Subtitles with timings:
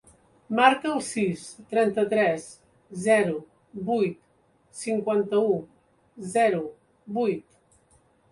[0.59, 1.41] Marca el sis,
[1.73, 2.47] trenta-tres,
[3.03, 3.35] zero,
[3.89, 4.17] vuit,
[4.79, 5.51] cinquanta-u,
[6.37, 6.63] zero,
[7.19, 7.45] vuit.